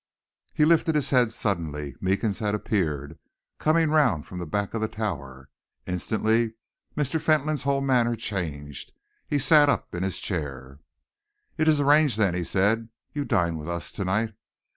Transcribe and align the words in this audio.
He 0.55 0.65
lifted 0.65 0.95
his 0.95 1.11
head 1.11 1.31
suddenly. 1.31 1.93
Meekins 2.01 2.39
had 2.39 2.55
appeared, 2.55 3.19
coming 3.59 3.91
round 3.91 4.25
from 4.25 4.39
the 4.39 4.47
back 4.47 4.73
of 4.73 4.81
the 4.81 4.87
Tower. 4.87 5.51
Instantly 5.85 6.55
Mr. 6.97 7.21
Fentolin's 7.21 7.61
whole 7.61 7.81
manner 7.81 8.15
changed. 8.15 8.93
He 9.27 9.37
sat 9.37 9.69
up 9.69 9.93
in 9.93 10.01
his 10.01 10.19
chair. 10.19 10.79
"It 11.55 11.67
is 11.67 11.79
arranged, 11.79 12.17
then," 12.17 12.33
he 12.33 12.43
said. 12.43 12.89
"You 13.13 13.25
dine 13.25 13.57
with 13.59 13.69
us 13.69 13.91
to 13.91 14.03
night. 14.03 14.33